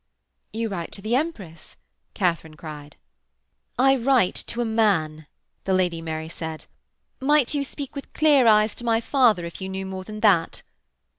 'You 0.51 0.67
write 0.67 0.91
to 0.93 1.01
the 1.03 1.15
Empress,' 1.15 1.75
Katharine 2.15 2.57
cried. 2.57 2.95
'I 3.77 3.97
write 3.97 4.33
to 4.47 4.59
a 4.59 4.65
man,' 4.65 5.27
the 5.65 5.75
Lady 5.75 6.01
Mary 6.01 6.27
said. 6.27 6.65
'Might 7.19 7.53
you 7.53 7.63
speak 7.63 7.93
with 7.93 8.11
clear 8.13 8.47
eyes 8.47 8.73
to 8.77 8.83
my 8.83 8.99
father 8.99 9.45
if 9.45 9.61
you 9.61 9.69
knew 9.69 9.85
more 9.85 10.03
than 10.03 10.21
that?' 10.21 10.63